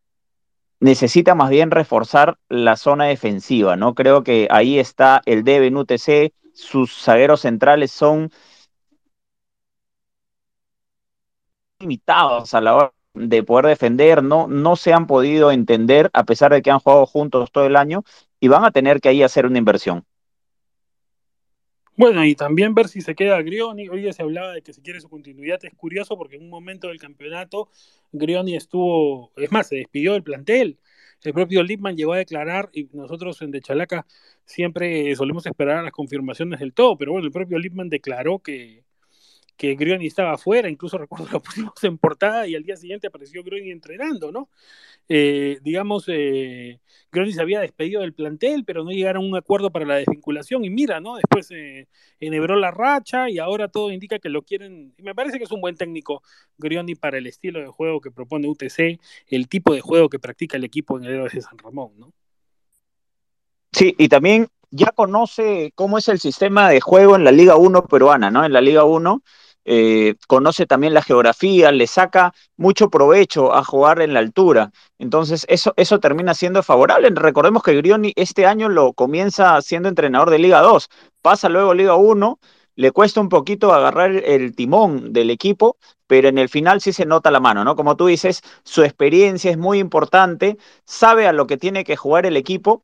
necesita 0.79 1.35
más 1.35 1.49
bien 1.49 1.71
reforzar 1.71 2.37
la 2.49 2.75
zona 2.75 3.05
defensiva, 3.05 3.75
¿no? 3.75 3.95
Creo 3.95 4.23
que 4.23 4.47
ahí 4.51 4.79
está 4.79 5.21
el 5.25 5.43
debe 5.43 5.71
sus 6.53 7.03
zagueros 7.03 7.41
centrales 7.41 7.91
son 7.91 8.31
limitados 11.79 12.53
a 12.53 12.61
la 12.61 12.75
hora 12.75 12.93
de 13.13 13.43
poder 13.43 13.67
defender, 13.67 14.23
no, 14.23 14.47
no 14.47 14.75
se 14.75 14.93
han 14.93 15.07
podido 15.07 15.51
entender 15.51 16.09
a 16.13 16.25
pesar 16.25 16.51
de 16.51 16.61
que 16.61 16.71
han 16.71 16.79
jugado 16.79 17.05
juntos 17.05 17.51
todo 17.51 17.65
el 17.65 17.75
año 17.77 18.03
y 18.39 18.49
van 18.49 18.65
a 18.65 18.71
tener 18.71 18.99
que 18.99 19.09
ahí 19.09 19.23
hacer 19.23 19.45
una 19.45 19.57
inversión. 19.57 20.05
Bueno, 21.97 22.25
y 22.25 22.35
también 22.35 22.73
ver 22.73 22.89
si 22.89 22.99
se 23.01 23.15
queda 23.15 23.41
Grioni. 23.41 23.87
Hoy 23.87 24.03
ya 24.03 24.13
se 24.13 24.21
hablaba 24.21 24.51
de 24.53 24.61
que 24.61 24.73
si 24.73 24.81
quiere 24.81 24.99
su 24.99 25.09
continuidad. 25.09 25.63
Es 25.63 25.73
curioso 25.75 26.17
porque 26.17 26.35
en 26.35 26.43
un 26.43 26.49
momento 26.49 26.89
del 26.89 26.99
campeonato 26.99 27.69
Grioni 28.11 28.55
estuvo, 28.55 29.31
es 29.37 29.51
más, 29.51 29.67
se 29.69 29.77
despidió 29.77 30.13
del 30.13 30.23
plantel. 30.23 30.77
El 31.23 31.33
propio 31.33 31.63
Lipman 31.63 31.95
llegó 31.95 32.13
a 32.13 32.17
declarar, 32.17 32.69
y 32.73 32.89
nosotros 32.93 33.41
en 33.41 33.51
De 33.51 33.61
Chalaca 33.61 34.05
siempre 34.45 35.15
solemos 35.15 35.45
esperar 35.45 35.83
las 35.83 35.91
confirmaciones 35.93 36.59
del 36.59 36.73
todo, 36.73 36.97
pero 36.97 37.13
bueno, 37.13 37.25
el 37.25 37.31
propio 37.31 37.57
Lipman 37.57 37.89
declaró 37.89 38.39
que, 38.39 38.84
que 39.57 39.75
Grioni 39.75 40.07
estaba 40.07 40.33
afuera, 40.33 40.69
incluso 40.69 40.97
recuerdo 40.97 41.27
lo 41.31 41.41
pusimos 41.41 41.83
en 41.83 41.97
portada 41.97 42.47
y 42.47 42.55
al 42.55 42.63
día 42.63 42.75
siguiente 42.75 43.07
apareció 43.07 43.43
Grioni 43.43 43.71
entrenando, 43.71 44.31
¿no? 44.31 44.49
Eh, 45.07 45.59
digamos, 45.61 46.05
eh, 46.07 46.79
Grioni 47.11 47.31
se 47.31 47.41
había 47.41 47.59
despedido 47.59 48.01
del 48.01 48.13
plantel, 48.13 48.65
pero 48.65 48.83
no 48.83 48.91
llegaron 48.91 49.23
a 49.23 49.27
un 49.27 49.35
acuerdo 49.35 49.71
para 49.71 49.85
la 49.85 49.95
desvinculación 49.95 50.65
y 50.65 50.69
mira, 50.69 50.99
¿no? 50.99 51.15
Después 51.15 51.49
eh, 51.51 51.87
enhebró 52.19 52.55
la 52.55 52.71
racha 52.71 53.29
y 53.29 53.39
ahora 53.39 53.67
todo 53.67 53.91
indica 53.91 54.19
que 54.19 54.29
lo 54.29 54.41
quieren, 54.41 54.93
y 54.97 55.03
me 55.03 55.15
parece 55.15 55.37
que 55.37 55.43
es 55.45 55.51
un 55.51 55.61
buen 55.61 55.75
técnico 55.75 56.23
Grioni 56.57 56.95
para 56.95 57.17
el 57.17 57.27
estilo 57.27 57.59
de 57.59 57.67
juego 57.67 58.01
que 58.01 58.11
propone 58.11 58.47
UTC, 58.47 58.99
el 59.27 59.47
tipo 59.47 59.73
de 59.73 59.81
juego 59.81 60.09
que 60.09 60.19
practica 60.19 60.57
el 60.57 60.63
equipo 60.63 60.97
en 60.97 61.05
el 61.05 61.13
héroe 61.13 61.29
de 61.31 61.41
San 61.41 61.57
Ramón, 61.57 61.93
¿no? 61.97 62.13
Sí, 63.71 63.93
y 63.97 64.07
también 64.07 64.47
ya 64.71 64.91
conoce 64.91 65.71
cómo 65.75 65.97
es 65.97 66.07
el 66.07 66.19
sistema 66.19 66.69
de 66.69 66.79
juego 66.79 67.15
en 67.15 67.23
la 67.23 67.31
Liga 67.31 67.57
1 67.57 67.85
peruana, 67.87 68.31
¿no? 68.31 68.45
En 68.45 68.53
la 68.53 68.61
Liga 68.61 68.85
1 68.85 69.21
eh, 69.65 70.15
conoce 70.27 70.65
también 70.67 70.93
la 70.93 71.01
geografía, 71.01 71.71
le 71.71 71.87
saca 71.87 72.33
mucho 72.55 72.89
provecho 72.89 73.53
a 73.53 73.63
jugar 73.63 74.01
en 74.01 74.13
la 74.13 74.19
altura. 74.19 74.71
Entonces, 74.99 75.45
eso, 75.49 75.73
eso 75.75 75.99
termina 75.99 76.33
siendo 76.33 76.63
favorable. 76.63 77.09
Recordemos 77.13 77.63
que 77.63 77.75
Grioni 77.75 78.13
este 78.15 78.45
año 78.45 78.69
lo 78.69 78.93
comienza 78.93 79.59
siendo 79.61 79.89
entrenador 79.89 80.29
de 80.29 80.39
Liga 80.39 80.61
2, 80.61 80.89
pasa 81.21 81.49
luego 81.49 81.71
a 81.71 81.75
Liga 81.75 81.95
1, 81.95 82.39
le 82.75 82.91
cuesta 82.91 83.21
un 83.21 83.29
poquito 83.29 83.73
agarrar 83.73 84.11
el 84.11 84.55
timón 84.55 85.13
del 85.13 85.29
equipo, 85.29 85.77
pero 86.07 86.27
en 86.27 86.37
el 86.37 86.49
final 86.49 86.81
sí 86.81 86.93
se 86.93 87.05
nota 87.05 87.31
la 87.31 87.39
mano, 87.39 87.63
¿no? 87.63 87.75
Como 87.75 87.95
tú 87.95 88.07
dices, 88.07 88.41
su 88.63 88.83
experiencia 88.83 89.49
es 89.51 89.57
muy 89.57 89.79
importante, 89.79 90.57
sabe 90.85 91.27
a 91.27 91.33
lo 91.33 91.47
que 91.47 91.57
tiene 91.57 91.83
que 91.83 91.95
jugar 91.95 92.25
el 92.25 92.37
equipo 92.37 92.83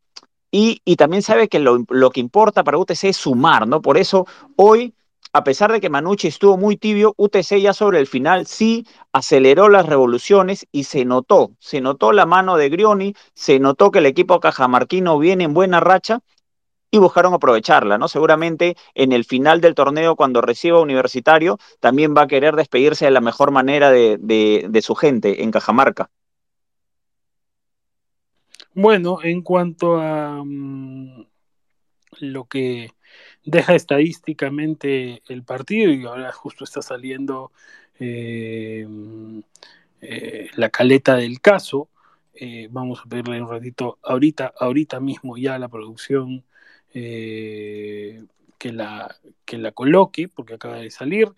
y, 0.49 0.81
y 0.85 0.95
también 0.95 1.21
sabe 1.21 1.47
que 1.47 1.59
lo, 1.59 1.83
lo, 1.89 2.09
que 2.09 2.19
importa 2.19 2.63
para 2.63 2.77
UTC 2.77 3.05
es 3.05 3.17
sumar, 3.17 3.67
¿no? 3.67 3.81
Por 3.81 3.97
eso 3.97 4.25
hoy 4.55 4.93
a 5.33 5.43
pesar 5.43 5.71
de 5.71 5.79
que 5.79 5.89
Manucci 5.89 6.27
estuvo 6.27 6.57
muy 6.57 6.77
tibio, 6.77 7.13
UTC 7.17 7.59
ya 7.61 7.73
sobre 7.73 7.99
el 7.99 8.07
final 8.07 8.45
sí 8.47 8.85
aceleró 9.13 9.69
las 9.69 9.85
revoluciones 9.85 10.67
y 10.71 10.83
se 10.83 11.05
notó, 11.05 11.51
se 11.59 11.81
notó 11.81 12.11
la 12.11 12.25
mano 12.25 12.57
de 12.57 12.69
Grioni, 12.69 13.15
se 13.33 13.59
notó 13.59 13.91
que 13.91 13.99
el 13.99 14.05
equipo 14.05 14.39
cajamarquino 14.39 15.17
viene 15.19 15.45
en 15.45 15.53
buena 15.53 15.79
racha 15.79 16.19
y 16.91 16.97
buscaron 16.97 17.33
aprovecharla, 17.33 17.97
¿no? 17.97 18.09
Seguramente 18.09 18.75
en 18.93 19.13
el 19.13 19.23
final 19.23 19.61
del 19.61 19.75
torneo, 19.75 20.17
cuando 20.17 20.41
reciba 20.41 20.81
Universitario, 20.81 21.57
también 21.79 22.13
va 22.15 22.23
a 22.23 22.27
querer 22.27 22.55
despedirse 22.57 23.05
de 23.05 23.11
la 23.11 23.21
mejor 23.21 23.51
manera 23.51 23.89
de, 23.91 24.17
de, 24.19 24.81
su 24.81 24.93
gente 24.95 25.43
en 25.43 25.51
Cajamarca. 25.51 26.09
Bueno, 28.73 29.19
en 29.23 29.41
cuanto 29.41 30.01
a 30.01 30.41
um, 30.41 31.25
lo 32.19 32.45
que 32.45 32.91
deja 33.43 33.75
estadísticamente 33.75 35.23
el 35.27 35.43
partido 35.43 35.91
y 35.91 36.05
ahora 36.05 36.31
justo 36.31 36.63
está 36.63 36.81
saliendo 36.81 37.51
eh, 37.99 38.87
eh, 40.01 40.49
la 40.55 40.69
caleta 40.69 41.15
del 41.15 41.41
caso. 41.41 41.89
Eh, 42.33 42.67
vamos 42.71 43.01
a 43.01 43.09
pedirle 43.09 43.41
un 43.41 43.49
ratito 43.49 43.99
ahorita, 44.03 44.53
ahorita 44.57 44.99
mismo 44.99 45.37
ya 45.37 45.59
la 45.59 45.69
producción 45.69 46.43
que, 46.93 48.17
la, 48.63 49.15
que 49.45 49.57
la 49.57 49.71
coloque, 49.71 50.27
porque 50.27 50.55
acaba 50.55 50.77
de 50.77 50.91
salir. 50.91 51.29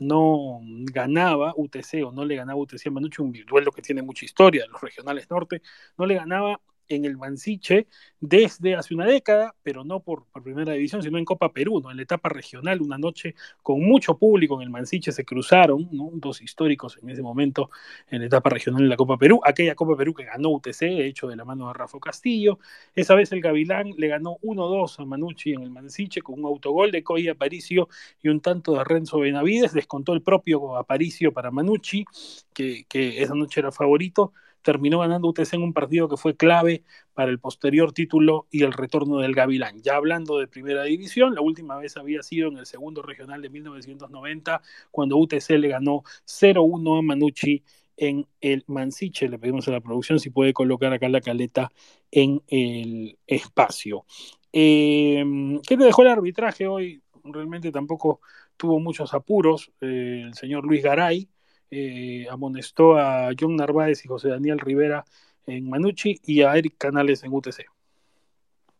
no 0.00 0.60
ganaba 0.92 1.54
UTC 1.56 2.04
o 2.04 2.12
no 2.12 2.24
le 2.24 2.36
ganaba 2.36 2.60
UTC 2.60 2.86
a 2.88 2.90
Manucci, 2.90 3.22
un 3.22 3.32
duelo 3.46 3.72
que 3.72 3.82
tiene 3.82 4.02
mucha 4.02 4.24
historia, 4.24 4.66
los 4.66 4.80
regionales 4.80 5.30
norte, 5.30 5.62
no 5.96 6.06
le 6.06 6.16
ganaba 6.16 6.60
en 6.88 7.04
el 7.04 7.16
Mansiche 7.16 7.86
desde 8.20 8.74
hace 8.74 8.94
una 8.94 9.06
década, 9.06 9.54
pero 9.62 9.84
no 9.84 10.00
por, 10.00 10.24
primera 10.42 10.72
división, 10.72 11.02
sino 11.02 11.18
en 11.18 11.24
Copa 11.24 11.52
Perú, 11.52 11.80
¿no? 11.80 11.90
en 11.90 11.96
la 11.96 12.02
etapa 12.02 12.28
regional, 12.28 12.80
una 12.82 12.98
noche 12.98 13.34
con 13.62 13.80
mucho 13.80 14.18
público 14.18 14.56
en 14.56 14.62
el 14.62 14.70
Mansiche 14.70 15.12
se 15.12 15.24
cruzaron, 15.24 15.88
dos 16.14 16.40
históricos 16.42 16.98
en 17.02 17.10
ese 17.10 17.22
momento 17.22 17.70
en 18.08 18.20
la 18.20 18.26
etapa 18.26 18.50
regional 18.50 18.82
en 18.82 18.88
la 18.88 18.96
Copa 18.96 19.16
Perú, 19.16 19.40
aquella 19.44 19.74
Copa 19.74 19.96
Perú 19.96 20.14
que 20.14 20.24
ganó 20.24 20.50
UTC, 20.50 20.82
hecho 20.82 21.28
de 21.28 21.36
la 21.36 21.44
mano 21.44 21.68
de 21.68 21.74
Rafa 21.74 21.98
Castillo, 22.00 22.58
esa 22.94 23.14
vez 23.14 23.32
el 23.32 23.40
Gavilán 23.40 23.92
le 23.96 24.08
ganó 24.08 24.38
1-2 24.42 25.00
a 25.00 25.04
Manucci 25.04 25.52
en 25.52 25.62
el 25.62 25.70
Mansiche 25.70 26.22
con 26.22 26.38
un 26.38 26.46
autogol 26.46 26.90
de 26.90 27.02
Coy 27.02 27.28
Aparicio 27.28 27.88
y 28.22 28.28
un 28.28 28.40
tanto 28.40 28.74
de 28.74 28.84
Renzo 28.84 29.18
Benavides, 29.18 29.72
descontó 29.72 30.12
el 30.12 30.22
propio 30.22 30.76
Aparicio 30.76 31.32
para 31.32 31.50
Manucci, 31.50 32.04
que 32.52 32.86
esa 33.22 33.34
noche 33.34 33.60
era 33.60 33.72
favorito, 33.72 34.32
terminó 34.66 34.98
ganando 34.98 35.28
UTC 35.28 35.54
en 35.54 35.62
un 35.62 35.72
partido 35.72 36.08
que 36.08 36.16
fue 36.16 36.36
clave 36.36 36.82
para 37.14 37.30
el 37.30 37.38
posterior 37.38 37.92
título 37.92 38.48
y 38.50 38.64
el 38.64 38.72
retorno 38.72 39.18
del 39.18 39.32
Gavilán. 39.32 39.80
Ya 39.80 39.94
hablando 39.94 40.38
de 40.38 40.48
primera 40.48 40.82
división, 40.82 41.36
la 41.36 41.40
última 41.40 41.76
vez 41.76 41.96
había 41.96 42.20
sido 42.24 42.48
en 42.48 42.58
el 42.58 42.66
segundo 42.66 43.00
regional 43.00 43.40
de 43.40 43.48
1990, 43.48 44.60
cuando 44.90 45.18
UTC 45.18 45.50
le 45.50 45.68
ganó 45.68 46.02
0-1 46.24 46.98
a 46.98 47.02
Manucci 47.02 47.62
en 47.96 48.26
el 48.40 48.64
Mansiche. 48.66 49.28
Le 49.28 49.38
pedimos 49.38 49.68
a 49.68 49.70
la 49.70 49.80
producción 49.80 50.18
si 50.18 50.30
puede 50.30 50.52
colocar 50.52 50.92
acá 50.92 51.08
la 51.08 51.20
caleta 51.20 51.70
en 52.10 52.42
el 52.48 53.16
espacio. 53.24 54.04
Eh, 54.52 55.24
¿Qué 55.64 55.76
te 55.76 55.84
dejó 55.84 56.02
el 56.02 56.08
arbitraje 56.08 56.66
hoy? 56.66 57.00
Realmente 57.22 57.70
tampoco 57.70 58.20
tuvo 58.56 58.80
muchos 58.80 59.14
apuros. 59.14 59.70
Eh, 59.80 60.22
el 60.26 60.34
señor 60.34 60.64
Luis 60.64 60.82
Garay, 60.82 61.28
eh, 61.70 62.26
amonestó 62.30 62.96
a 62.96 63.30
John 63.38 63.56
Narváez 63.56 64.04
y 64.04 64.08
José 64.08 64.28
Daniel 64.28 64.58
Rivera 64.58 65.04
en 65.46 65.68
Manucci 65.68 66.20
y 66.24 66.42
a 66.42 66.56
Eric 66.56 66.74
Canales 66.78 67.22
en 67.24 67.32
UTC. 67.32 67.66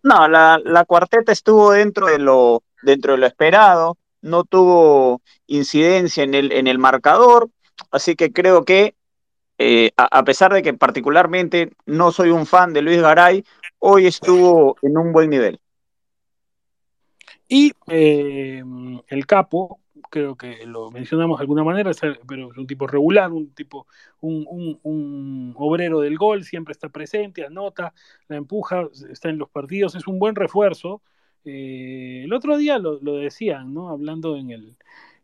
No, 0.02 0.28
la, 0.28 0.60
la, 0.64 0.84
cuarteta 0.84 1.32
estuvo 1.32 1.72
dentro 1.72 2.06
de 2.06 2.18
lo, 2.18 2.62
dentro 2.82 3.12
de 3.12 3.18
lo 3.18 3.26
esperado, 3.26 3.98
no 4.22 4.44
tuvo 4.44 5.20
incidencia 5.46 6.22
en 6.22 6.34
el, 6.34 6.52
en 6.52 6.66
el 6.68 6.78
marcador, 6.78 7.50
así 7.90 8.14
que 8.14 8.32
creo 8.32 8.64
que 8.64 8.94
eh, 9.58 9.90
a, 9.96 10.22
pesar 10.22 10.52
de 10.52 10.62
que 10.62 10.74
particularmente 10.74 11.72
no 11.86 12.12
soy 12.12 12.30
un 12.30 12.44
fan 12.44 12.74
de 12.74 12.82
Luis 12.82 13.00
Garay, 13.00 13.44
hoy 13.78 14.06
estuvo 14.06 14.76
en 14.82 14.98
un 14.98 15.12
buen 15.12 15.30
nivel. 15.30 15.60
Y 17.48 17.72
eh, 17.88 18.62
el 19.08 19.26
capo, 19.26 19.80
creo 20.10 20.36
que 20.36 20.66
lo 20.66 20.90
mencionamos 20.90 21.38
de 21.38 21.42
alguna 21.42 21.64
manera, 21.64 21.90
pero 22.26 22.50
es 22.50 22.58
un 22.58 22.66
tipo 22.66 22.86
regular, 22.86 23.32
un 23.32 23.50
tipo, 23.50 23.86
un, 24.20 25.54
obrero 25.56 26.00
del 26.00 26.16
gol, 26.16 26.44
siempre 26.44 26.72
está 26.72 26.88
presente, 26.88 27.44
anota, 27.44 27.94
la 28.28 28.36
empuja, 28.36 28.88
está 29.10 29.28
en 29.28 29.38
los 29.38 29.48
partidos, 29.50 29.94
es 29.94 30.06
un 30.06 30.18
buen 30.18 30.34
refuerzo. 30.34 31.02
Eh, 31.44 32.22
el 32.24 32.32
otro 32.32 32.56
día 32.56 32.78
lo, 32.78 32.98
decían, 32.98 33.72
¿no? 33.72 33.90
Hablando 33.90 34.36
en 34.36 34.50
el, 34.50 34.76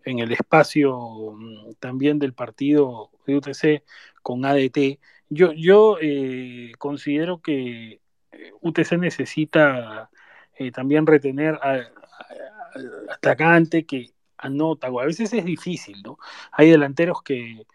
en 0.05 0.21
el 0.21 0.33
espacio 0.33 1.33
mm, 1.37 1.75
también 1.81 2.19
del 2.19 2.33
partido 2.35 3.11
de 3.27 3.37
UTC 3.37 3.85
con 4.23 4.45
ADT, 4.45 4.99
yo, 5.29 5.53
yo 5.53 5.97
eh, 6.01 6.73
considero 6.79 7.41
que 7.41 8.01
UTC 8.61 8.99
necesita 8.99 10.11
también 10.73 11.07
retener 11.07 11.55
a, 11.57 11.91
atacante 13.11 13.85
que 13.85 14.13
anota, 14.43 14.89
a 14.89 15.07
veces 15.07 15.33
es 15.33 15.45
difícil, 15.45 16.03
¿no? 16.03 16.19
Hay 16.53 16.71
delanteros 16.71 17.23
que, 17.23 17.67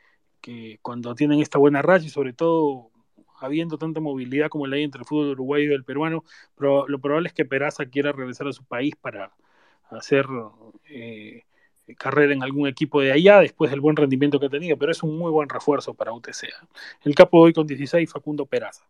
cuando 0.82 1.14
tienen 1.16 1.42
esta 1.42 1.58
buena 1.60 1.82
racha 1.82 2.06
y 2.06 2.10
sobre 2.10 2.34
todo 2.34 2.92
habiendo 3.40 3.78
tanta 3.78 4.00
movilidad 4.00 4.50
como 4.50 4.66
la 4.66 4.78
hay 4.78 4.84
entre 4.84 5.02
el 5.02 5.06
fútbol 5.06 5.32
uruguayo 5.32 5.72
y 5.72 5.74
el 5.74 5.84
peruano, 5.84 6.24
pero 6.56 6.88
lo 6.88 7.00
probable 7.00 7.28
es 7.28 7.34
que 7.34 7.46
Peraza 7.46 7.86
quiera 7.86 8.12
regresar 8.12 8.48
a 8.48 8.54
su 8.54 8.64
país 8.64 8.96
para 8.96 9.34
hacer 9.90 10.26
eh, 10.86 11.44
carrera 11.98 12.34
en 12.34 12.44
algún 12.44 12.68
equipo 12.68 13.02
de 13.02 13.12
allá 13.12 13.40
después 13.40 13.70
del 13.72 13.82
buen 13.82 13.96
rendimiento 13.96 14.40
que 14.40 14.48
ha 14.48 14.50
tenido, 14.50 14.78
pero 14.78 14.92
es 14.92 15.04
un 15.04 15.18
muy 15.18 15.32
buen 15.32 15.50
refuerzo 15.50 15.94
para 15.94 16.14
UTC. 16.14 16.48
El 17.04 17.14
capo 17.14 17.40
hoy 17.40 17.54
con 17.54 17.68
16, 17.68 18.10
Facundo 18.10 18.46
Peraza. 18.46 18.86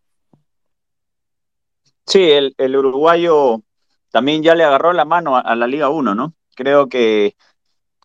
Sí, 2.06 2.22
el, 2.22 2.56
el 2.58 2.76
uruguayo 2.76 3.64
también 4.12 4.42
ya 4.42 4.56
le 4.56 4.64
agarró 4.64 4.94
la 4.94 5.06
mano 5.06 5.38
a, 5.38 5.56
la 5.56 5.68
Liga 5.68 5.90
1, 5.90 6.16
¿no? 6.16 6.34
Creo 6.56 6.90
que 6.90 7.36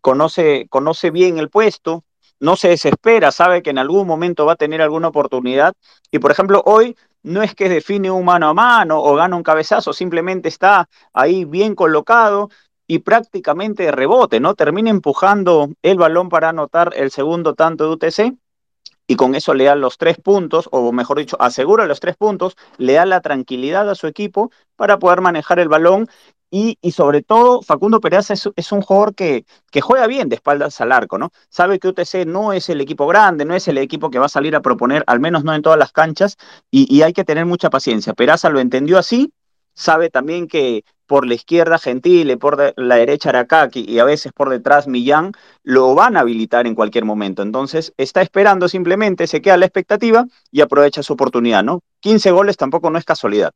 conoce, 0.02 0.66
conoce 0.68 1.10
bien 1.10 1.38
el 1.38 1.48
puesto, 1.48 2.04
no 2.40 2.56
se 2.56 2.68
desespera, 2.68 3.30
sabe 3.30 3.62
que 3.62 3.70
en 3.70 3.78
algún 3.78 4.06
momento 4.06 4.44
va 4.44 4.52
a 4.52 4.56
tener 4.56 4.82
alguna 4.82 5.08
oportunidad. 5.08 5.74
Y 6.10 6.18
por 6.18 6.32
ejemplo, 6.32 6.62
hoy 6.66 6.96
no 7.22 7.42
es 7.42 7.54
que 7.54 7.68
define 7.68 8.10
un 8.10 8.24
mano 8.24 8.48
a 8.48 8.54
mano 8.54 9.00
o 9.00 9.14
gana 9.14 9.36
un 9.36 9.42
cabezazo, 9.44 9.92
simplemente 9.92 10.48
está 10.48 10.88
ahí 11.14 11.44
bien 11.44 11.74
colocado 11.74 12.50
y 12.86 12.98
prácticamente 12.98 13.84
de 13.84 13.92
rebote, 13.92 14.40
¿no? 14.40 14.54
Termina 14.54 14.90
empujando 14.90 15.70
el 15.82 15.96
balón 15.96 16.28
para 16.28 16.50
anotar 16.50 16.92
el 16.96 17.10
segundo 17.10 17.54
tanto 17.54 17.84
de 17.84 17.90
UTC 17.92 18.36
y 19.06 19.16
con 19.16 19.34
eso 19.34 19.54
le 19.54 19.64
da 19.64 19.76
los 19.76 19.98
tres 19.98 20.16
puntos, 20.18 20.68
o 20.72 20.92
mejor 20.92 21.18
dicho, 21.18 21.36
asegura 21.40 21.86
los 21.86 22.00
tres 22.00 22.16
puntos, 22.16 22.56
le 22.78 22.94
da 22.94 23.06
la 23.06 23.20
tranquilidad 23.20 23.88
a 23.88 23.94
su 23.94 24.06
equipo 24.06 24.50
para 24.74 24.98
poder 24.98 25.20
manejar 25.20 25.58
el 25.58 25.68
balón 25.68 26.08
y, 26.54 26.76
sobre 26.92 27.22
todo, 27.22 27.62
Facundo 27.62 27.98
Peraza 27.98 28.34
es, 28.34 28.72
un 28.72 28.82
jugador 28.82 29.14
que, 29.14 29.46
juega 29.80 30.06
bien 30.06 30.28
de 30.28 30.34
espaldas 30.36 30.82
al 30.82 30.92
arco, 30.92 31.16
¿no? 31.16 31.30
Sabe 31.48 31.78
que 31.78 31.88
UTC 31.88 32.26
no 32.26 32.52
es 32.52 32.68
el 32.68 32.82
equipo 32.82 33.06
grande, 33.06 33.46
no 33.46 33.54
es 33.54 33.68
el 33.68 33.78
equipo 33.78 34.10
que 34.10 34.18
va 34.18 34.26
a 34.26 34.28
salir 34.28 34.54
a 34.54 34.60
proponer, 34.60 35.02
al 35.06 35.18
menos 35.18 35.44
no 35.44 35.54
en 35.54 35.62
todas 35.62 35.78
las 35.78 35.92
canchas, 35.92 36.36
y, 36.70 37.00
hay 37.00 37.14
que 37.14 37.24
tener 37.24 37.46
mucha 37.46 37.70
paciencia. 37.70 38.12
Peraza 38.12 38.50
lo 38.50 38.60
entendió 38.60 38.98
así, 38.98 39.32
sabe 39.72 40.10
también 40.10 40.46
que 40.46 40.84
por 41.06 41.26
la 41.26 41.34
izquierda 41.34 41.78
Gentile, 41.78 42.36
por 42.36 42.74
la 42.76 42.96
derecha 42.96 43.30
Arakaki 43.30 43.86
y 43.88 43.98
a 43.98 44.04
veces 44.04 44.32
por 44.32 44.50
detrás 44.50 44.86
Millán, 44.86 45.32
lo 45.62 45.94
van 45.94 46.18
a 46.18 46.20
habilitar 46.20 46.66
en 46.66 46.74
cualquier 46.74 47.06
momento. 47.06 47.42
Entonces 47.42 47.94
está 47.96 48.20
esperando 48.20 48.68
simplemente, 48.68 49.26
se 49.26 49.40
queda 49.40 49.56
la 49.56 49.64
expectativa 49.64 50.26
y 50.50 50.60
aprovecha 50.60 51.02
su 51.02 51.14
oportunidad, 51.14 51.64
¿no? 51.64 51.80
15 52.00 52.30
goles 52.30 52.58
tampoco 52.58 52.90
no 52.90 52.98
es 52.98 53.06
casualidad. 53.06 53.52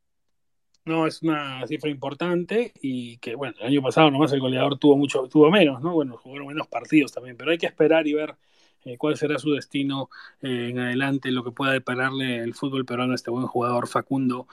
No, 0.87 1.05
es 1.05 1.21
una 1.21 1.67
cifra 1.67 1.91
importante 1.91 2.73
y 2.81 3.19
que, 3.19 3.35
bueno, 3.35 3.55
el 3.59 3.67
año 3.67 3.83
pasado 3.83 4.09
nomás 4.09 4.33
el 4.33 4.39
goleador 4.39 4.79
tuvo 4.79 4.97
mucho, 4.97 5.29
tuvo 5.29 5.51
menos, 5.51 5.83
¿no? 5.83 5.93
Bueno, 5.95 6.17
jugaron 6.17 6.47
menos 6.47 6.69
partidos 6.69 7.13
también, 7.13 7.37
pero 7.37 7.51
hay 7.51 7.59
que 7.59 7.67
esperar 7.67 8.07
y 8.07 8.15
ver 8.15 8.37
eh, 8.85 8.97
cuál 8.97 9.17
será 9.17 9.37
su 9.41 9.53
destino 9.53 10.11
eh, 10.43 10.69
en 10.71 10.79
adelante, 10.79 11.33
lo 11.33 11.43
que 11.43 11.51
pueda 11.51 11.73
depararle 11.73 12.39
el 12.39 12.55
fútbol 12.55 12.85
peruano 12.85 13.13
a 13.13 13.15
este 13.17 13.33
buen 13.33 13.49
jugador 13.49 13.89
Facundo 13.89 14.47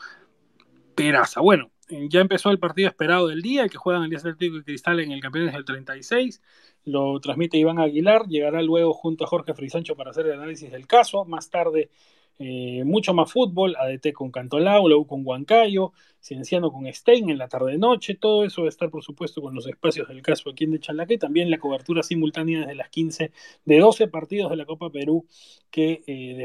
Peraza. 0.95 1.39
Bueno, 1.39 1.69
ya 2.09 2.21
empezó 2.21 2.49
el 2.49 2.57
partido 2.57 2.89
esperado 2.89 3.27
del 3.27 3.43
día, 3.43 3.61
el 3.63 3.69
que 3.69 3.77
juegan 3.77 4.03
el 4.03 4.15
Atlético 4.15 4.57
y 4.57 4.63
Cristal 4.63 5.01
en 5.01 5.11
el 5.11 5.21
Campeones 5.21 5.53
del 5.53 5.65
36. 5.65 6.41
Lo 6.85 7.19
transmite 7.19 7.57
Iván 7.57 7.77
Aguilar, 7.77 8.25
llegará 8.27 8.63
luego 8.63 8.93
junto 8.93 9.23
a 9.23 9.27
Jorge 9.27 9.53
Frisancho 9.53 9.95
para 9.95 10.09
hacer 10.09 10.25
el 10.25 10.33
análisis 10.33 10.71
del 10.71 10.87
caso. 10.87 11.25
Más 11.25 11.51
tarde, 11.51 11.91
eh, 12.39 12.83
mucho 12.85 13.13
más 13.13 13.31
fútbol, 13.31 13.75
ADT 13.75 14.13
con 14.13 14.31
Cantolao, 14.31 14.87
luego 14.87 15.07
con 15.07 15.25
Huancayo, 15.25 15.93
Cienciano 16.21 16.71
con 16.71 16.91
Stein 16.91 17.29
en 17.29 17.37
la 17.37 17.47
tarde-noche. 17.47 18.15
Todo 18.15 18.45
eso 18.45 18.61
va 18.61 18.67
a 18.67 18.69
estar, 18.69 18.89
por 18.89 19.03
supuesto, 19.03 19.41
con 19.41 19.53
los 19.53 19.67
espacios 19.67 20.07
del 20.07 20.21
caso 20.21 20.49
aquí 20.49 20.63
en 20.63 20.71
de 20.71 20.79
Chalaque. 20.79 21.17
También 21.17 21.51
la 21.51 21.59
cobertura 21.59 22.03
simultánea 22.03 22.61
desde 22.61 22.75
las 22.75 22.89
15 22.89 23.31
de 23.65 23.79
12 23.79 24.07
partidos 24.07 24.49
de 24.49 24.57
la 24.57 24.65
Copa 24.65 24.89
Perú 24.89 25.25
que 25.69 26.03
eh, 26.07 26.35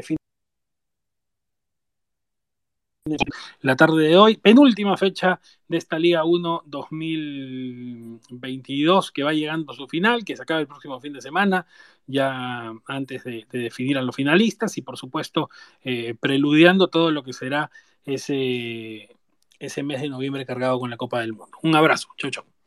la 3.61 3.75
tarde 3.75 4.07
de 4.07 4.17
hoy, 4.17 4.37
penúltima 4.37 4.97
fecha 4.97 5.39
de 5.67 5.77
esta 5.77 5.99
Liga 5.99 6.23
1 6.23 6.63
2022 6.65 9.11
que 9.11 9.21
va 9.23 9.33
llegando 9.33 9.71
a 9.71 9.75
su 9.75 9.87
final, 9.87 10.25
que 10.25 10.35
se 10.35 10.41
acaba 10.43 10.59
el 10.59 10.67
próximo 10.67 10.99
fin 10.99 11.13
de 11.13 11.21
semana, 11.21 11.65
ya 12.07 12.73
antes 12.85 13.23
de, 13.23 13.45
definir 13.51 13.97
a 13.97 14.01
los 14.01 14.15
finalistas 14.15 14.77
y 14.77 14.81
por 14.81 14.97
supuesto 14.97 15.49
eh, 15.83 16.15
preludiando 16.19 16.87
todo 16.87 17.11
lo 17.11 17.23
que 17.23 17.33
será 17.33 17.71
ese, 18.05 19.15
ese 19.59 19.83
mes 19.83 20.01
de 20.01 20.09
noviembre 20.09 20.45
cargado 20.45 20.79
con 20.79 20.89
la 20.89 20.97
Copa 20.97 21.21
del 21.21 21.33
Mundo. 21.33 21.57
Un 21.63 21.75
abrazo, 21.75 22.09
chau 22.17 22.31
chau. 22.31 22.58